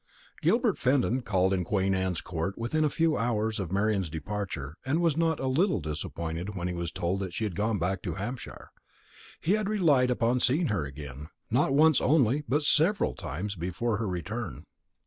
Gilbert 0.41 0.79
Fenton 0.79 1.21
called 1.21 1.53
in 1.53 1.63
Queen 1.63 1.93
Anne's 1.93 2.21
Court 2.21 2.57
within 2.57 2.83
a 2.83 2.89
few 2.89 3.15
hours 3.15 3.59
of 3.59 3.71
Marian's 3.71 4.09
departure, 4.09 4.75
and 4.83 4.99
was 4.99 5.15
not 5.15 5.39
a 5.39 5.45
little 5.45 5.79
disappointed 5.79 6.55
when 6.55 6.67
he 6.67 6.73
was 6.73 6.91
told 6.91 7.19
that 7.19 7.35
she 7.35 7.43
had 7.43 7.55
gone 7.55 7.77
back 7.77 8.01
to 8.01 8.15
Hampshire. 8.15 8.71
He 9.39 9.51
had 9.51 9.69
relied 9.69 10.09
upon 10.09 10.39
seeing 10.39 10.69
her 10.69 10.85
again 10.85 11.27
not 11.51 11.73
once 11.75 12.01
only, 12.01 12.43
but 12.47 12.63
several 12.63 13.13
times 13.13 13.55
before 13.55 13.97
her 13.97 14.07
return. 14.07 14.65